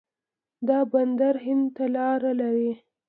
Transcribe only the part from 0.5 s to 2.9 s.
دا بندر هند ته لاره لري.